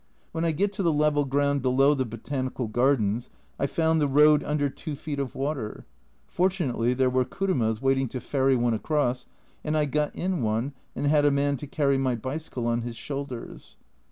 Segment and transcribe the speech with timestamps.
[0.31, 4.43] When I get to the level ground below the Botanical Gardens I found the road
[4.43, 5.85] under 2 feet of water.
[6.25, 9.27] Fortunately there were kurumas waiting to ferry one across,
[9.63, 12.95] and I got in one, and had a man to carry my bicycle on his
[12.95, 13.77] shoulders.